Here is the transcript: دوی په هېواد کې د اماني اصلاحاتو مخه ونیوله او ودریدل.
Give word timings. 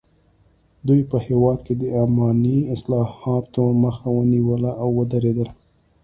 دوی 0.87 1.01
په 1.11 1.17
هېواد 1.27 1.59
کې 1.67 1.73
د 1.81 1.83
اماني 2.03 2.57
اصلاحاتو 2.75 3.63
مخه 3.83 4.07
ونیوله 4.17 4.71
او 4.81 4.89
ودریدل. 4.99 5.49